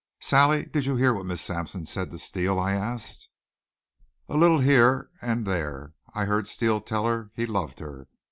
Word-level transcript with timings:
"Sally, 0.19 0.65
did 0.65 0.85
you 0.85 0.95
hear 0.95 1.13
what 1.13 1.27
Miss 1.27 1.41
Sampson 1.41 1.85
said 1.85 2.09
to 2.09 2.17
Steele?" 2.17 2.57
I 2.59 2.73
asked. 2.73 3.29
"A 4.27 4.35
little, 4.35 4.57
here 4.57 5.11
and 5.21 5.45
there. 5.45 5.93
I 6.15 6.25
heard 6.25 6.47
Steele 6.47 6.81
tell 6.81 7.05
her 7.05 7.29
he 7.35 7.45
loved 7.45 7.77
her. 7.81 8.07